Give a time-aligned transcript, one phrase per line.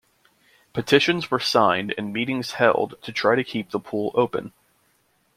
[0.73, 4.51] Petitions were signed and meetings held to try to keep the pool open.